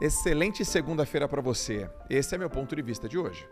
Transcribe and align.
Excelente 0.00 0.64
segunda-feira 0.64 1.28
para 1.28 1.40
você. 1.40 1.88
Esse 2.10 2.34
é 2.34 2.38
meu 2.38 2.50
ponto 2.50 2.74
de 2.74 2.82
vista 2.82 3.08
de 3.08 3.16
hoje. 3.16 3.48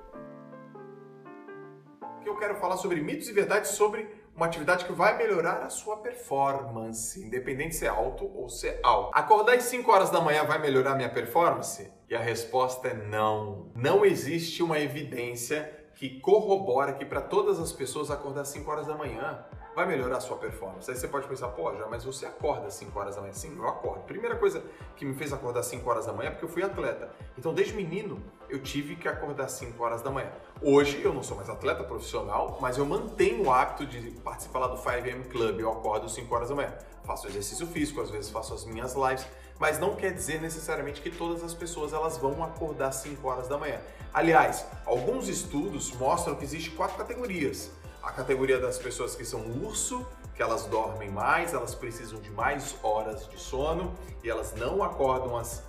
Que 2.21 2.29
eu 2.29 2.37
quero 2.37 2.57
falar 2.57 2.76
sobre 2.76 3.00
mitos 3.00 3.29
e 3.29 3.33
verdades 3.33 3.71
sobre 3.71 4.08
uma 4.34 4.47
atividade 4.47 4.84
que 4.84 4.92
vai 4.92 5.17
melhorar 5.17 5.63
a 5.63 5.70
sua 5.70 5.99
performance, 5.99 7.23
independente 7.23 7.76
se 7.76 7.86
é 7.86 7.89
alto 7.89 8.25
ou 8.25 8.48
se 8.48 8.66
é 8.66 8.80
alto. 8.82 9.16
Acordar 9.16 9.55
às 9.55 9.64
5 9.64 9.89
horas 9.91 10.11
da 10.11 10.20
manhã 10.20 10.43
vai 10.45 10.59
melhorar 10.59 10.96
minha 10.96 11.09
performance? 11.09 11.92
E 12.09 12.14
a 12.14 12.20
resposta 12.20 12.88
é 12.88 12.95
não. 12.95 13.70
Não 13.77 14.04
existe 14.04 14.64
uma 14.64 14.80
evidência 14.80 15.70
que 15.95 16.18
corrobora 16.20 16.95
que 16.95 17.04
para 17.04 17.20
todas 17.20 17.61
as 17.61 17.70
pessoas 17.70 18.11
acordar 18.11 18.40
às 18.40 18.48
5 18.48 18.68
horas 18.68 18.86
da 18.88 18.96
manhã 18.96 19.45
vai 19.75 19.86
melhorar 19.86 20.18
a 20.18 20.20
sua 20.20 20.36
performance. 20.36 20.91
Aí 20.91 20.96
você 20.96 21.09
pode 21.09 21.27
pensar, 21.27 21.48
pô, 21.48 21.75
já, 21.75 21.86
mas 21.86 22.05
você 22.05 22.27
acorda 22.27 22.66
às 22.66 22.75
5 22.75 22.98
horas 22.98 23.16
da 23.16 23.23
manhã? 23.23 23.32
Sim, 23.32 23.57
eu 23.57 23.66
acordo. 23.66 24.02
Primeira 24.02 24.37
coisa 24.37 24.62
que 24.96 25.05
me 25.05 25.14
fez 25.14 25.32
acordar 25.32 25.61
às 25.61 25.66
5 25.66 25.88
horas 25.88 26.06
da 26.06 26.12
manhã 26.12 26.29
é 26.29 26.30
porque 26.30 26.45
eu 26.45 26.48
fui 26.48 26.62
atleta. 26.62 27.11
Então, 27.38 27.55
desde 27.55 27.74
menino, 27.74 28.23
eu 28.48 28.62
tive 28.62 28.96
que 28.96 29.09
acordar 29.09 29.45
às 29.45 29.52
5 29.52 29.82
horas 29.82 30.02
da 30.02 30.10
manhã. 30.10 30.30
Hoje, 30.60 31.01
eu 31.02 31.12
não 31.12 31.23
sou 31.23 31.37
mais 31.37 31.48
atleta 31.48 31.82
profissional, 31.84 32.59
mas 32.60 32.77
eu 32.77 32.84
mantenho 32.84 33.46
o 33.46 33.52
hábito 33.52 33.87
de 33.87 34.10
participar 34.20 34.60
lá 34.60 34.66
do 34.69 34.77
5am 34.77 35.29
Club. 35.29 35.60
Eu 35.60 35.73
acordo 35.73 36.07
às 36.07 36.12
5 36.12 36.34
horas 36.34 36.48
da 36.51 36.54
manhã. 36.54 36.73
Faço 37.04 37.27
exercício 37.27 37.66
físico, 37.66 38.01
às 38.01 38.10
vezes 38.10 38.30
faço 38.30 38.54
as 38.54 38.65
minhas 38.65 38.95
lives, 38.95 39.27
mas 39.59 39.79
não 39.79 39.96
quer 39.96 40.12
dizer 40.12 40.41
necessariamente 40.41 41.01
que 41.01 41.10
todas 41.10 41.43
as 41.43 41.52
pessoas 41.52 41.93
elas 41.93 42.16
vão 42.16 42.45
acordar 42.45 42.88
às 42.88 42.96
5 42.96 43.27
horas 43.27 43.48
da 43.48 43.59
manhã. 43.59 43.80
Aliás, 44.15 44.65
alguns 44.87 45.29
estudos 45.29 45.93
mostram 45.95 46.37
que 46.37 46.45
existe 46.45 46.70
quatro 46.70 46.96
categorias 46.96 47.73
a 48.02 48.11
categoria 48.11 48.59
das 48.59 48.79
pessoas 48.79 49.15
que 49.15 49.24
são 49.24 49.41
urso, 49.62 50.06
que 50.34 50.43
elas 50.43 50.65
dormem 50.65 51.10
mais, 51.10 51.55
elas 51.55 51.74
precisam 51.74 52.20
de 52.20 52.30
mais 52.30 52.77
horas 52.83 53.29
de 53.29 53.38
sono 53.38 53.95
e 54.24 54.30
elas 54.30 54.55
não 54.55 54.83
acordam 54.83 55.37
às 55.37 55.59
uh, 55.59 55.62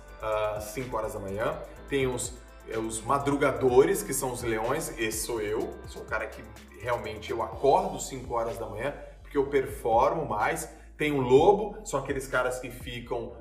ah, 0.56 0.60
5 0.60 0.96
horas 0.96 1.14
da 1.14 1.20
manhã. 1.20 1.56
Tem 1.88 2.06
os, 2.06 2.32
eh, 2.68 2.78
os 2.78 3.00
madrugadores, 3.00 4.02
que 4.02 4.14
são 4.14 4.32
os 4.32 4.42
leões, 4.42 4.98
esse 4.98 5.26
sou 5.26 5.40
eu, 5.40 5.74
sou 5.86 6.02
o 6.02 6.04
cara 6.06 6.26
que 6.26 6.42
realmente 6.80 7.30
eu 7.30 7.42
acordo 7.42 8.00
5 8.00 8.32
horas 8.34 8.58
da 8.58 8.66
manhã 8.66 8.94
porque 9.34 9.36
eu 9.36 9.46
performo 9.46 10.24
mais. 10.24 10.68
Tem 10.96 11.10
o 11.10 11.20
lobo, 11.20 11.76
são 11.84 11.98
aqueles 11.98 12.28
caras 12.28 12.60
que 12.60 12.70
ficam 12.70 13.32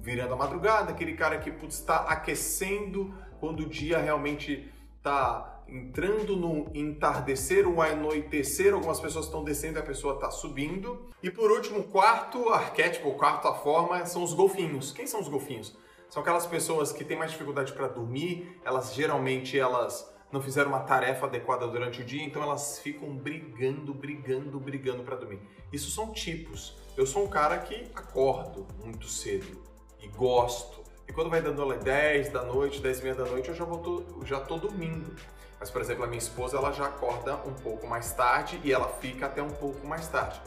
virando 0.00 0.32
a 0.32 0.36
madrugada, 0.36 0.90
aquele 0.90 1.12
cara 1.12 1.38
que 1.38 1.50
está 1.66 1.96
aquecendo 1.96 3.14
quando 3.38 3.60
o 3.60 3.68
dia 3.68 3.98
realmente 3.98 4.72
está 5.02 5.64
entrando 5.66 6.36
no 6.36 6.70
entardecer 6.72 7.66
ou 7.66 7.82
anoitecer, 7.82 8.72
algumas 8.72 9.00
pessoas 9.00 9.24
estão 9.24 9.42
descendo 9.42 9.80
a 9.80 9.82
pessoa 9.82 10.14
está 10.14 10.30
subindo. 10.30 11.08
E 11.20 11.28
por 11.28 11.50
último, 11.50 11.80
o 11.80 11.84
quarto 11.84 12.50
arquétipo, 12.50 13.12
quarta 13.14 13.52
forma, 13.52 14.06
são 14.06 14.22
os 14.22 14.32
golfinhos. 14.32 14.92
Quem 14.92 15.06
são 15.06 15.20
os 15.20 15.28
golfinhos? 15.28 15.76
São 16.08 16.22
aquelas 16.22 16.46
pessoas 16.46 16.92
que 16.92 17.04
têm 17.04 17.16
mais 17.16 17.32
dificuldade 17.32 17.72
para 17.72 17.88
dormir, 17.88 18.60
elas 18.64 18.94
geralmente 18.94 19.58
elas 19.58 20.08
não 20.30 20.40
fizeram 20.40 20.68
uma 20.68 20.80
tarefa 20.80 21.26
adequada 21.26 21.66
durante 21.66 22.00
o 22.00 22.04
dia, 22.04 22.22
então 22.22 22.42
elas 22.42 22.78
ficam 22.78 23.14
brigando, 23.16 23.92
brigando, 23.92 24.60
brigando 24.60 25.02
para 25.02 25.16
dormir. 25.16 25.40
Isso 25.72 25.90
são 25.90 26.12
tipos. 26.12 26.76
Eu 26.96 27.06
sou 27.06 27.24
um 27.24 27.28
cara 27.28 27.58
que 27.58 27.86
acordo 27.94 28.66
muito 28.84 29.08
cedo 29.08 29.62
e 30.00 30.06
gosto. 30.08 30.81
Quando 31.14 31.28
vai 31.28 31.42
dando 31.42 31.72
10 31.74 32.30
da 32.30 32.42
noite, 32.42 32.80
10 32.80 33.00
e 33.00 33.02
meia 33.02 33.14
da 33.14 33.24
noite, 33.24 33.50
eu 33.50 33.54
já, 33.54 33.64
vou 33.64 34.04
já 34.24 34.40
tô 34.40 34.56
dormindo. 34.56 35.14
Mas, 35.60 35.70
por 35.70 35.80
exemplo, 35.80 36.04
a 36.04 36.06
minha 36.06 36.18
esposa 36.18 36.56
ela 36.56 36.72
já 36.72 36.86
acorda 36.86 37.36
um 37.46 37.52
pouco 37.52 37.86
mais 37.86 38.12
tarde 38.12 38.58
e 38.64 38.72
ela 38.72 38.88
fica 38.88 39.26
até 39.26 39.42
um 39.42 39.50
pouco 39.50 39.86
mais 39.86 40.08
tarde. 40.08 40.40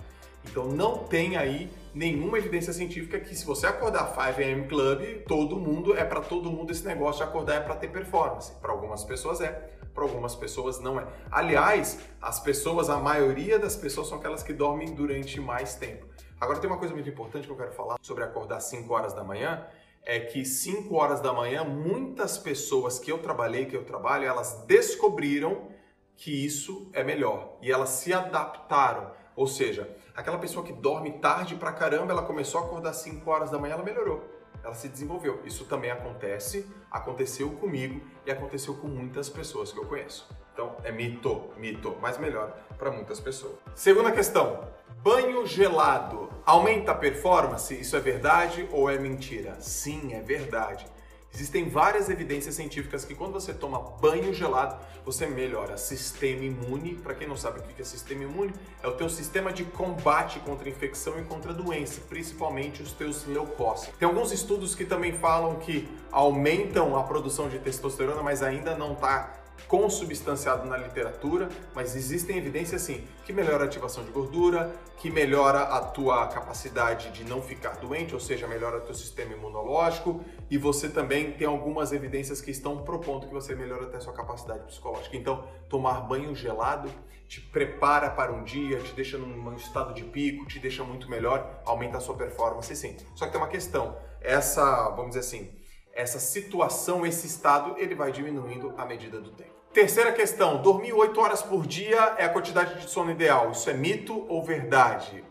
Então 0.43 0.65
não 0.67 0.99
tem 0.99 1.37
aí 1.37 1.71
nenhuma 1.93 2.37
evidência 2.37 2.73
científica 2.73 3.19
que 3.19 3.35
se 3.35 3.45
você 3.45 3.67
acordar 3.67 4.07
5 4.07 4.41
AM 4.41 4.67
Club, 4.67 5.23
todo 5.27 5.55
mundo 5.57 5.95
é 5.95 6.03
para 6.03 6.21
todo 6.21 6.51
mundo 6.51 6.71
esse 6.71 6.85
negócio 6.85 7.23
de 7.23 7.29
acordar 7.29 7.55
é 7.55 7.59
para 7.61 7.75
ter 7.75 7.87
performance. 7.89 8.51
Para 8.61 8.71
algumas 8.71 9.03
pessoas 9.03 9.41
é, 9.41 9.51
para 9.93 10.03
algumas 10.03 10.35
pessoas 10.35 10.79
não 10.79 10.99
é. 10.99 11.07
Aliás, 11.31 11.99
as 12.21 12.39
pessoas, 12.39 12.89
a 12.89 12.97
maioria 12.97 13.57
das 13.57 13.75
pessoas 13.75 14.07
são 14.07 14.17
aquelas 14.17 14.43
que 14.43 14.53
dormem 14.53 14.93
durante 14.93 15.39
mais 15.39 15.75
tempo. 15.75 16.05
Agora 16.39 16.59
tem 16.59 16.69
uma 16.69 16.77
coisa 16.77 16.93
muito 16.93 17.09
importante 17.09 17.47
que 17.47 17.53
eu 17.53 17.57
quero 17.57 17.71
falar 17.71 17.97
sobre 18.01 18.23
acordar 18.23 18.59
5 18.59 18.93
horas 18.93 19.13
da 19.13 19.23
manhã, 19.23 19.65
é 20.05 20.19
que 20.19 20.45
5 20.45 20.93
horas 20.95 21.19
da 21.19 21.33
manhã, 21.33 21.63
muitas 21.63 22.37
pessoas 22.37 22.99
que 22.99 23.11
eu 23.11 23.17
trabalhei, 23.17 23.65
que 23.65 23.75
eu 23.75 23.83
trabalho, 23.83 24.25
elas 24.25 24.63
descobriram 24.67 25.67
que 26.15 26.45
isso 26.45 26.89
é 26.93 27.03
melhor 27.03 27.57
e 27.61 27.71
elas 27.71 27.89
se 27.89 28.13
adaptaram. 28.13 29.11
Ou 29.35 29.47
seja, 29.47 29.89
aquela 30.15 30.37
pessoa 30.37 30.65
que 30.65 30.71
dorme 30.71 31.19
tarde 31.19 31.55
pra 31.55 31.73
caramba, 31.73 32.13
ela 32.13 32.21
começou 32.21 32.61
a 32.61 32.65
acordar 32.65 32.93
5 32.93 33.29
horas 33.29 33.51
da 33.51 33.57
manhã, 33.57 33.73
ela 33.73 33.83
melhorou. 33.83 34.23
Ela 34.63 34.73
se 34.73 34.87
desenvolveu. 34.87 35.41
Isso 35.43 35.65
também 35.65 35.91
acontece, 35.91 36.65
aconteceu 36.89 37.51
comigo 37.51 38.01
e 38.25 38.31
aconteceu 38.31 38.75
com 38.75 38.87
muitas 38.87 39.29
pessoas 39.29 39.71
que 39.71 39.79
eu 39.79 39.85
conheço. 39.85 40.27
Então, 40.53 40.77
é 40.83 40.91
mito, 40.91 41.49
mito, 41.57 41.97
mas 42.01 42.17
melhor 42.17 42.57
para 42.77 42.89
muitas 42.89 43.19
pessoas. 43.19 43.55
Segunda 43.75 44.11
questão: 44.11 44.63
Banho 45.05 45.45
gelado 45.45 46.31
aumenta 46.43 46.91
a 46.91 46.95
performance? 46.95 47.79
Isso 47.79 47.95
é 47.95 47.99
verdade 47.99 48.67
ou 48.71 48.89
é 48.89 48.97
mentira? 48.97 49.55
Sim, 49.59 50.15
é 50.15 50.19
verdade. 50.19 50.83
Existem 51.31 51.69
várias 51.69 52.09
evidências 52.09 52.55
científicas 52.55 53.05
que 53.05 53.13
quando 53.13 53.33
você 53.33 53.53
toma 53.53 53.79
banho 54.01 54.33
gelado, 54.33 54.75
você 55.05 55.27
melhora 55.27 55.77
sistema 55.77 56.43
imune. 56.43 56.95
Para 56.95 57.13
quem 57.13 57.27
não 57.27 57.37
sabe 57.37 57.59
o 57.59 57.61
que 57.61 57.79
é 57.79 57.85
sistema 57.85 58.23
imune, 58.23 58.51
é 58.81 58.87
o 58.87 58.93
teu 58.93 59.07
sistema 59.07 59.53
de 59.53 59.63
combate 59.63 60.39
contra 60.39 60.67
infecção 60.67 61.19
e 61.19 61.23
contra 61.23 61.53
doença, 61.53 62.01
principalmente 62.09 62.81
os 62.81 62.91
teus 62.91 63.27
leucócitos. 63.27 63.95
Tem 63.99 64.07
alguns 64.07 64.31
estudos 64.31 64.73
que 64.73 64.85
também 64.85 65.13
falam 65.13 65.57
que 65.57 65.87
aumentam 66.11 66.97
a 66.97 67.03
produção 67.03 67.47
de 67.47 67.59
testosterona, 67.59 68.23
mas 68.23 68.41
ainda 68.41 68.75
não 68.75 68.93
está 68.93 69.44
consubstanciado 69.67 70.67
na 70.67 70.77
literatura, 70.77 71.49
mas 71.73 71.95
existem 71.95 72.37
evidências 72.37 72.81
sim 72.81 73.03
que 73.25 73.33
melhora 73.33 73.63
a 73.63 73.67
ativação 73.67 74.03
de 74.03 74.11
gordura, 74.11 74.73
que 74.97 75.09
melhora 75.09 75.61
a 75.61 75.81
tua 75.81 76.27
capacidade 76.27 77.09
de 77.11 77.23
não 77.23 77.41
ficar 77.41 77.77
doente, 77.77 78.13
ou 78.13 78.19
seja, 78.19 78.47
melhora 78.47 78.77
o 78.77 78.81
teu 78.81 78.93
sistema 78.93 79.33
imunológico, 79.33 80.23
e 80.49 80.57
você 80.57 80.89
também 80.89 81.31
tem 81.31 81.47
algumas 81.47 81.91
evidências 81.91 82.41
que 82.41 82.51
estão 82.51 82.83
propondo 82.83 83.27
que 83.27 83.33
você 83.33 83.55
melhora 83.55 83.85
até 83.85 83.97
a 83.97 84.01
sua 84.01 84.13
capacidade 84.13 84.63
psicológica. 84.65 85.17
Então, 85.17 85.47
tomar 85.67 86.01
banho 86.01 86.35
gelado 86.35 86.89
te 87.27 87.41
prepara 87.41 88.09
para 88.11 88.31
um 88.31 88.43
dia, 88.43 88.77
te 88.79 88.93
deixa 88.93 89.17
num 89.17 89.55
estado 89.55 89.93
de 89.93 90.03
pico, 90.03 90.45
te 90.45 90.59
deixa 90.59 90.83
muito 90.83 91.09
melhor, 91.09 91.61
aumenta 91.65 91.97
a 91.97 91.99
sua 91.99 92.15
performance 92.15 92.75
sim. 92.75 92.95
Só 93.15 93.25
que 93.25 93.31
tem 93.31 93.41
uma 93.41 93.49
questão, 93.49 93.97
essa, 94.21 94.89
vamos 94.89 95.15
dizer 95.15 95.21
assim, 95.21 95.51
essa 95.95 96.19
situação, 96.19 97.05
esse 97.05 97.25
estado, 97.25 97.75
ele 97.77 97.95
vai 97.95 98.11
diminuindo 98.11 98.73
à 98.77 98.85
medida 98.85 99.19
do 99.19 99.31
tempo. 99.31 99.55
Terceira 99.73 100.11
questão: 100.11 100.61
dormir 100.61 100.93
8 100.93 101.19
horas 101.19 101.41
por 101.41 101.65
dia 101.65 102.15
é 102.17 102.25
a 102.25 102.29
quantidade 102.29 102.81
de 102.81 102.89
sono 102.89 103.11
ideal. 103.11 103.51
Isso 103.51 103.69
é 103.69 103.73
mito 103.73 104.25
ou 104.27 104.43
verdade? 104.43 105.23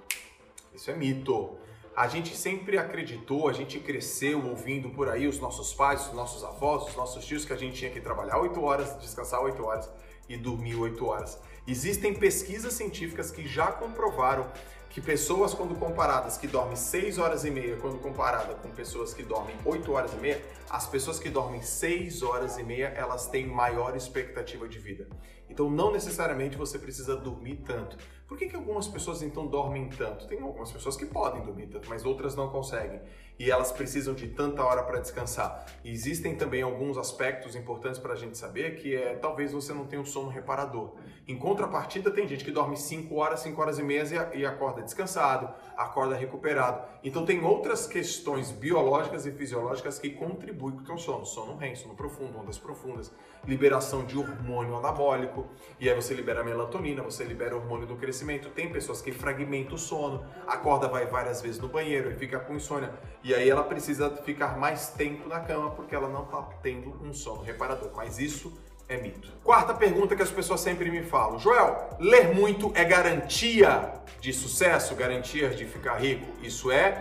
Isso 0.74 0.90
é 0.90 0.94
mito. 0.94 1.56
A 1.94 2.08
gente 2.08 2.34
sempre 2.34 2.76
acreditou, 2.76 3.48
a 3.48 3.52
gente 3.52 3.78
cresceu 3.78 4.44
ouvindo 4.44 4.90
por 4.90 5.08
aí 5.08 5.28
os 5.28 5.38
nossos 5.38 5.72
pais, 5.72 6.08
os 6.08 6.12
nossos 6.12 6.42
avós, 6.42 6.88
os 6.88 6.96
nossos 6.96 7.24
tios 7.24 7.44
que 7.44 7.52
a 7.52 7.56
gente 7.56 7.76
tinha 7.76 7.90
que 7.90 8.00
trabalhar 8.00 8.38
8 8.38 8.60
horas, 8.60 8.98
descansar 8.98 9.40
8 9.40 9.62
horas 9.64 9.88
e 10.28 10.36
dormir 10.36 10.74
8 10.74 11.06
horas. 11.06 11.38
Existem 11.68 12.12
pesquisas 12.12 12.72
científicas 12.72 13.30
que 13.30 13.46
já 13.46 13.68
comprovaram 13.68 14.50
que 14.94 15.00
pessoas, 15.00 15.52
quando 15.52 15.74
comparadas, 15.74 16.38
que 16.38 16.46
dormem 16.46 16.76
6 16.76 17.18
horas 17.18 17.44
e 17.44 17.50
meia, 17.50 17.76
quando 17.78 17.98
comparada 17.98 18.54
com 18.54 18.70
pessoas 18.70 19.12
que 19.12 19.24
dormem 19.24 19.56
8 19.64 19.90
horas 19.92 20.12
e 20.12 20.16
meia, 20.18 20.40
as 20.70 20.86
pessoas 20.86 21.18
que 21.18 21.28
dormem 21.28 21.60
6 21.60 22.22
horas 22.22 22.58
e 22.58 22.62
meia, 22.62 22.86
elas 22.96 23.26
têm 23.26 23.44
maior 23.44 23.96
expectativa 23.96 24.68
de 24.68 24.78
vida. 24.78 25.08
Então, 25.50 25.68
não 25.68 25.90
necessariamente 25.90 26.56
você 26.56 26.78
precisa 26.78 27.16
dormir 27.16 27.56
tanto. 27.66 27.98
Por 28.28 28.38
que, 28.38 28.46
que 28.46 28.54
algumas 28.54 28.86
pessoas 28.86 29.20
então 29.20 29.48
dormem 29.48 29.88
tanto? 29.88 30.28
Tem 30.28 30.40
algumas 30.40 30.70
pessoas 30.70 30.96
que 30.96 31.06
podem 31.06 31.42
dormir 31.42 31.66
tanto, 31.66 31.88
mas 31.88 32.04
outras 32.04 32.36
não 32.36 32.48
conseguem. 32.48 33.00
E 33.38 33.50
elas 33.50 33.72
precisam 33.72 34.14
de 34.14 34.28
tanta 34.28 34.62
hora 34.62 34.82
para 34.82 35.00
descansar. 35.00 35.66
E 35.82 35.90
existem 35.90 36.36
também 36.36 36.62
alguns 36.62 36.96
aspectos 36.96 37.56
importantes 37.56 37.98
para 37.98 38.12
a 38.12 38.16
gente 38.16 38.38
saber, 38.38 38.76
que 38.76 38.94
é 38.94 39.16
talvez 39.16 39.52
você 39.52 39.72
não 39.72 39.86
tenha 39.86 40.00
um 40.00 40.04
sono 40.04 40.28
reparador. 40.28 40.94
Em 41.26 41.36
contrapartida, 41.36 42.10
tem 42.10 42.28
gente 42.28 42.44
que 42.44 42.50
dorme 42.50 42.76
5 42.76 43.14
horas, 43.16 43.40
5 43.40 43.60
horas 43.60 43.78
e 43.78 43.82
meia 43.82 44.30
e 44.34 44.44
acorda 44.44 44.82
descansado, 44.82 45.52
acorda 45.76 46.14
recuperado. 46.14 46.86
Então 47.02 47.24
tem 47.24 47.42
outras 47.42 47.86
questões 47.86 48.50
biológicas 48.50 49.24
e 49.24 49.32
fisiológicas 49.32 49.98
que 49.98 50.10
contribuem 50.10 50.76
com 50.76 50.82
o 50.82 50.84
teu 50.84 50.98
sono. 50.98 51.24
Sono 51.24 51.56
REM, 51.56 51.74
sono 51.74 51.94
profundo, 51.94 52.38
ondas 52.38 52.58
profundas, 52.58 53.10
liberação 53.46 54.04
de 54.04 54.18
hormônio 54.18 54.76
anabólico, 54.76 55.46
e 55.80 55.88
aí 55.88 55.94
você 55.94 56.14
libera 56.14 56.44
melatonina, 56.44 57.02
você 57.02 57.24
libera 57.24 57.56
hormônio 57.56 57.86
do 57.86 57.96
crescimento. 57.96 58.50
Tem 58.50 58.70
pessoas 58.70 59.00
que 59.00 59.12
fragmentam 59.12 59.76
o 59.76 59.78
sono, 59.78 60.26
acorda, 60.46 60.88
vai 60.88 61.06
várias 61.06 61.40
vezes 61.40 61.58
no 61.60 61.68
banheiro 61.68 62.10
e 62.10 62.14
fica 62.14 62.38
com 62.38 62.54
insônia, 62.54 62.92
e 63.24 63.34
aí 63.34 63.48
ela 63.48 63.64
precisa 63.64 64.10
ficar 64.10 64.58
mais 64.58 64.88
tempo 64.90 65.28
na 65.28 65.40
cama 65.40 65.70
porque 65.70 65.94
ela 65.94 66.08
não 66.08 66.24
está 66.24 66.42
tendo 66.62 66.90
um 67.02 67.12
sono 67.12 67.42
reparador. 67.42 67.90
Mas 67.96 68.18
isso 68.18 68.52
é 68.86 68.96
mito. 68.98 69.32
Quarta 69.42 69.72
pergunta 69.74 70.14
que 70.14 70.22
as 70.22 70.30
pessoas 70.30 70.60
sempre 70.60 70.90
me 70.90 71.02
falam: 71.02 71.38
Joel, 71.38 71.96
ler 71.98 72.34
muito 72.34 72.70
é 72.74 72.84
garantia 72.84 73.94
de 74.20 74.32
sucesso, 74.32 74.94
garantia 74.94 75.50
de 75.50 75.64
ficar 75.64 75.96
rico? 75.96 76.26
Isso 76.42 76.70
é 76.70 76.98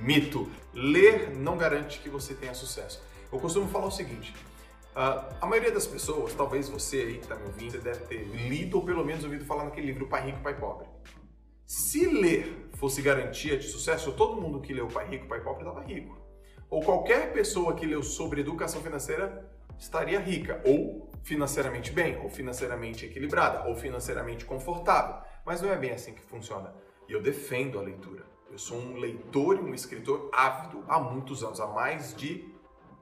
Mito. 0.00 0.50
Ler 0.72 1.30
não 1.30 1.56
garante 1.56 2.00
que 2.00 2.08
você 2.08 2.34
tenha 2.34 2.54
sucesso. 2.54 3.02
Eu 3.32 3.38
costumo 3.38 3.68
falar 3.68 3.86
o 3.86 3.90
seguinte: 3.90 4.34
uh, 4.96 5.34
a 5.40 5.46
maioria 5.46 5.70
das 5.70 5.86
pessoas, 5.86 6.34
talvez 6.34 6.68
você 6.68 6.96
aí 6.98 7.14
que 7.14 7.22
está 7.22 7.36
me 7.36 7.46
ouvindo, 7.46 7.72
você 7.72 7.78
deve 7.78 8.00
ter 8.06 8.24
lido 8.24 8.76
ou 8.78 8.84
pelo 8.84 9.04
menos 9.04 9.24
ouvido 9.24 9.44
falar 9.44 9.64
naquele 9.64 9.86
livro 9.86 10.08
Pai 10.08 10.26
Rico, 10.26 10.40
Pai 10.40 10.54
Pobre. 10.54 10.88
Se 11.64 12.06
ler 12.06 12.63
fosse 12.84 13.00
garantia 13.00 13.56
de 13.56 13.66
sucesso, 13.66 14.12
todo 14.12 14.38
mundo 14.38 14.60
que 14.60 14.74
leu 14.74 14.86
Pai 14.88 15.08
Rico, 15.08 15.26
Pai 15.26 15.40
Pobre 15.40 15.66
estava 15.66 15.82
rico. 15.82 16.18
Ou 16.68 16.82
qualquer 16.82 17.32
pessoa 17.32 17.72
que 17.74 17.86
leu 17.86 18.02
sobre 18.02 18.42
educação 18.42 18.82
financeira 18.82 19.50
estaria 19.78 20.20
rica, 20.20 20.60
ou 20.66 21.08
financeiramente 21.22 21.90
bem, 21.90 22.18
ou 22.22 22.28
financeiramente 22.28 23.06
equilibrada, 23.06 23.66
ou 23.66 23.74
financeiramente 23.74 24.44
confortável. 24.44 25.16
Mas 25.46 25.62
não 25.62 25.72
é 25.72 25.78
bem 25.78 25.92
assim 25.92 26.12
que 26.12 26.20
funciona. 26.20 26.74
E 27.08 27.12
eu 27.14 27.22
defendo 27.22 27.78
a 27.78 27.82
leitura. 27.82 28.26
Eu 28.50 28.58
sou 28.58 28.76
um 28.76 28.98
leitor 28.98 29.56
e 29.56 29.60
um 29.60 29.72
escritor 29.72 30.28
ávido 30.30 30.84
há 30.86 31.00
muitos 31.00 31.42
anos, 31.42 31.60
há 31.60 31.66
mais 31.66 32.14
de, 32.14 32.46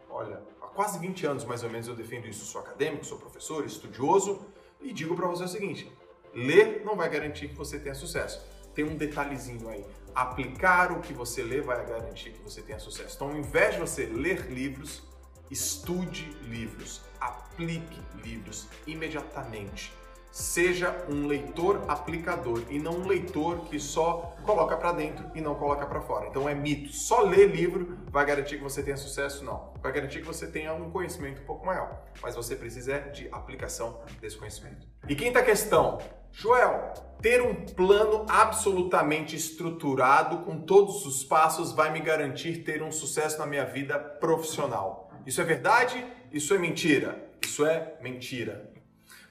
olha, 0.09 0.45
há 0.61 0.67
quase 0.69 1.01
20 1.01 1.27
anos 1.27 1.45
mais 1.45 1.65
ou 1.65 1.71
menos 1.71 1.89
eu 1.89 1.97
defendo 1.97 2.29
isso. 2.29 2.45
Sou 2.45 2.61
acadêmico, 2.61 3.05
sou 3.05 3.19
professor, 3.19 3.67
estudioso 3.67 4.47
e 4.81 4.93
digo 4.93 5.17
para 5.17 5.27
você 5.27 5.43
o 5.43 5.49
seguinte: 5.49 5.93
ler 6.33 6.85
não 6.85 6.95
vai 6.95 7.11
garantir 7.11 7.49
que 7.49 7.57
você 7.57 7.81
tenha 7.81 7.97
sucesso. 7.97 8.62
Tem 8.75 8.85
um 8.85 8.97
detalhezinho 8.97 9.69
aí. 9.69 9.85
Aplicar 10.15 10.93
o 10.93 11.01
que 11.01 11.13
você 11.13 11.43
lê 11.43 11.61
vai 11.61 11.85
garantir 11.87 12.31
que 12.31 12.43
você 12.43 12.61
tenha 12.61 12.79
sucesso. 12.79 13.17
Então, 13.17 13.29
ao 13.31 13.37
invés 13.37 13.75
de 13.75 13.81
você 13.81 14.07
ler 14.07 14.51
livros, 14.51 15.03
estude 15.51 16.25
livros, 16.43 17.03
aplique 17.21 18.01
livros 18.23 18.69
imediatamente. 18.87 19.93
Seja 20.31 21.05
um 21.11 21.27
leitor 21.27 21.85
aplicador 21.89 22.63
e 22.71 22.79
não 22.79 22.93
um 22.93 23.07
leitor 23.07 23.67
que 23.67 23.79
só 23.79 24.35
coloca 24.45 24.75
para 24.79 24.93
dentro 24.93 25.31
e 25.35 25.43
não 25.43 25.55
coloca 25.55 25.85
para 25.85 26.01
fora. 26.01 26.27
Então 26.27 26.49
é 26.49 26.55
mito. 26.55 26.91
Só 26.91 27.21
ler 27.21 27.51
livro 27.51 27.99
vai 28.11 28.25
garantir 28.25 28.57
que 28.57 28.63
você 28.63 28.83
tenha 28.83 28.97
sucesso? 28.97 29.45
Não. 29.45 29.75
Vai 29.83 29.93
garantir 29.93 30.21
que 30.21 30.27
você 30.27 30.47
tenha 30.47 30.73
um 30.73 30.91
conhecimento 30.91 31.43
um 31.43 31.45
pouco 31.45 31.67
maior. 31.67 32.03
Mas 32.23 32.35
você 32.35 32.57
precisa 32.57 32.99
de 32.99 33.29
aplicação 33.31 34.01
desse 34.23 34.39
conhecimento. 34.39 34.87
E 35.07 35.15
quinta 35.15 35.43
questão. 35.43 35.99
Joel, 36.33 36.95
ter 37.23 37.41
um 37.41 37.55
plano 37.55 38.27
absolutamente 38.29 39.37
estruturado 39.37 40.39
com 40.39 40.61
todos 40.61 41.07
os 41.07 41.23
passos 41.23 41.71
vai 41.71 41.93
me 41.93 42.01
garantir 42.01 42.65
ter 42.65 42.83
um 42.83 42.91
sucesso 42.91 43.39
na 43.39 43.47
minha 43.47 43.65
vida 43.65 43.97
profissional. 43.97 45.09
Isso 45.25 45.41
é 45.41 45.45
verdade? 45.45 46.05
Isso 46.33 46.53
é 46.53 46.59
mentira? 46.59 47.31
Isso 47.41 47.65
é 47.65 47.97
mentira. 48.03 48.71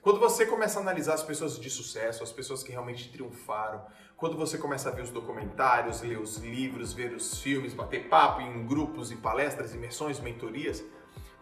Quando 0.02 0.20
você 0.20 0.46
começa 0.46 0.80
a 0.80 0.82
analisar 0.82 1.16
as 1.16 1.22
pessoas 1.22 1.60
de 1.60 1.70
sucesso, 1.70 2.24
as 2.24 2.32
pessoas 2.32 2.64
que 2.64 2.72
realmente 2.72 3.12
triunfaram, 3.12 3.86
quando 4.16 4.38
você 4.38 4.58
começa 4.58 4.88
a 4.88 4.92
ver 4.92 5.02
os 5.02 5.10
documentários, 5.10 6.02
ler 6.02 6.18
os 6.18 6.38
livros, 6.38 6.94
ver 6.94 7.12
os 7.14 7.40
filmes, 7.42 7.74
bater 7.74 8.08
papo 8.08 8.40
em 8.42 8.66
grupos, 8.66 9.12
em 9.12 9.18
palestras, 9.18 9.76
imersões, 9.76 10.20
mentorias, 10.20 10.84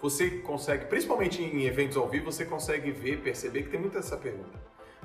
você 0.02 0.30
consegue, 0.40 0.86
principalmente 0.86 1.44
em 1.44 1.66
eventos 1.66 1.96
ao 1.96 2.10
vivo, 2.10 2.32
você 2.32 2.44
consegue 2.44 2.92
ver, 2.92 3.22
perceber 3.22 3.64
que 3.64 3.70
tem 3.70 3.80
muita 3.80 4.00
essa 4.00 4.18
pergunta. 4.18 4.58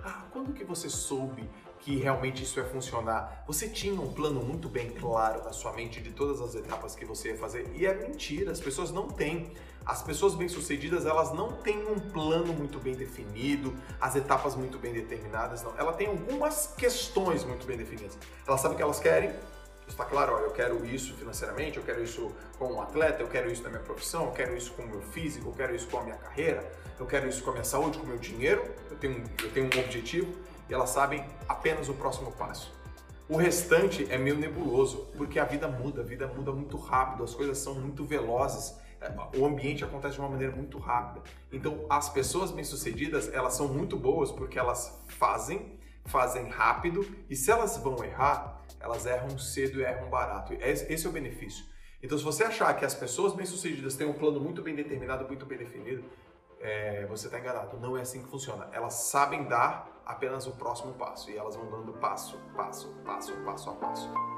Ah, 0.07 0.23
quando 0.31 0.53
que 0.53 0.63
você 0.65 0.91
soube 0.91 1.49
que 1.81 1.97
realmente 1.97 2.43
isso 2.43 2.61
ia 2.61 2.67
funcionar? 2.67 3.43
Você 3.47 3.71
tinha 3.71 3.99
um 3.99 4.13
plano 4.13 4.43
muito 4.43 4.69
bem 4.69 4.91
claro 4.91 5.43
na 5.43 5.51
sua 5.51 5.73
mente 5.73 5.99
de 5.99 6.11
todas 6.13 6.43
as 6.43 6.55
etapas 6.55 6.95
que 6.95 7.07
você 7.07 7.31
ia 7.31 7.39
fazer? 7.39 7.73
E 7.75 7.87
é 7.87 7.95
mentira, 7.95 8.53
as 8.53 8.61
pessoas 8.61 8.91
não 8.91 9.09
têm. 9.09 9.55
As 9.87 10.03
pessoas 10.03 10.35
bem-sucedidas, 10.35 11.07
elas 11.07 11.33
não 11.33 11.53
têm 11.53 11.87
um 11.87 11.99
plano 11.99 12.53
muito 12.53 12.79
bem 12.79 12.95
definido, 12.95 13.75
as 13.99 14.15
etapas 14.15 14.55
muito 14.55 14.79
bem 14.79 14.93
determinadas, 14.93 15.63
não. 15.63 15.75
Ela 15.79 15.95
tem 15.95 16.07
algumas 16.07 16.67
questões 16.67 17.43
muito 17.43 17.67
bem 17.67 17.79
definidas. 17.79 18.19
Ela 18.47 18.59
sabe 18.59 18.75
o 18.75 18.77
que 18.77 18.83
elas 18.83 19.01
querem, 19.01 19.35
está 19.87 20.05
claro, 20.05 20.35
ó, 20.35 20.39
eu 20.41 20.51
quero 20.51 20.85
isso 20.85 21.15
financeiramente, 21.15 21.77
eu 21.77 21.85
quero 21.85 22.03
isso 22.03 22.33
como 22.59 22.75
um 22.75 22.83
atleta, 22.83 23.23
eu 23.23 23.29
quero 23.29 23.51
isso 23.51 23.63
na 23.63 23.71
minha 23.71 23.83
profissão, 23.83 24.27
eu 24.27 24.33
quero 24.33 24.57
isso 24.57 24.73
com 24.73 24.83
o 24.83 24.87
meu 24.87 25.03
físico, 25.03 25.49
eu 25.49 25.53
quero 25.53 25.75
isso 25.75 25.87
com 25.89 25.99
a 25.99 26.03
minha 26.03 26.17
carreira, 26.17 26.71
eu 26.99 27.07
quero 27.07 27.29
isso 27.29 27.43
com 27.43 27.51
a 27.51 27.53
minha 27.53 27.65
saúde, 27.65 27.99
com 27.99 28.05
o 28.05 28.09
meu 28.09 28.19
dinheiro, 28.19 28.65
eu 28.91 28.97
tenho, 28.97 29.23
eu 29.43 29.51
tenho 29.53 29.67
um 29.67 29.81
objetivo 29.81 30.33
e 30.69 30.75
elas 30.75 30.91
sabem 30.91 31.25
apenas 31.49 31.89
o 31.89 31.95
próximo 31.95 32.33
passo. 32.33 32.73
O 33.29 33.37
restante 33.37 34.07
é 34.11 34.19
meio 34.19 34.37
nebuloso, 34.37 35.09
porque 35.17 35.39
a 35.39 35.45
vida 35.45 35.67
muda, 35.67 36.03
a 36.03 36.05
vida 36.05 36.27
muda 36.27 36.53
muito 36.53 36.77
rápido, 36.77 37.25
as 37.25 37.35
coisas 37.35 37.59
são 37.59 37.75
muito 37.75 38.05
velozes 38.05 38.75
o 39.37 39.45
ambiente 39.45 39.85
acontece 39.85 40.15
de 40.15 40.21
uma 40.21 40.29
maneira 40.29 40.55
muito 40.55 40.79
rápida. 40.79 41.23
Então, 41.53 41.85
as 41.91 42.09
pessoas 42.09 42.51
bem-sucedidas, 42.51 43.33
elas 43.33 43.55
são 43.55 43.69
muito 43.69 43.97
boas 43.97 44.31
porque 44.31 44.59
elas 44.59 44.99
fazem, 45.09 45.79
fazem 46.07 46.49
rápido 46.49 47.07
e 47.29 47.37
se 47.37 47.51
elas 47.51 47.77
vão 47.79 48.03
errar, 48.05 48.63
elas 48.81 49.07
erram 49.07 49.39
cedo 49.39 49.81
e 49.81 49.85
erram 49.85 50.09
barato. 50.09 50.53
Esse 50.61 51.07
é 51.07 51.09
o 51.09 51.13
benefício. 51.13 51.65
Então, 52.03 52.19
se 52.19 52.25
você 52.25 52.45
achar 52.45 52.75
que 52.77 52.85
as 52.85 52.95
pessoas 52.95 53.33
bem-sucedidas 53.33 53.97
têm 53.97 54.07
um 54.07 54.13
plano 54.13 54.39
muito 54.39 54.61
bem 54.61 54.75
determinado, 54.75 55.27
muito 55.27 55.47
bem 55.47 55.57
definido, 55.57 56.05
é, 56.61 57.07
você 57.07 57.27
está 57.27 57.39
enganado. 57.39 57.79
Não 57.79 57.97
é 57.97 58.03
assim 58.03 58.23
que 58.23 58.29
funciona. 58.29 58.69
Elas 58.73 58.95
sabem 58.95 59.45
dar 59.45 59.89
apenas 60.05 60.47
o 60.47 60.53
próximo 60.53 60.93
passo 60.95 61.31
e 61.31 61.37
elas 61.37 61.57
vão 61.57 61.71
dando 61.71 61.95
passo, 61.95 62.39
passo, 62.55 62.89
passo, 63.05 63.33
passo 63.45 63.71
a 63.71 63.75
passo. 63.75 64.34